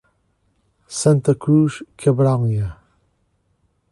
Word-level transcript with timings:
Santa 0.99 1.35
Cruz 1.35 1.85
Cabrália 1.95 2.75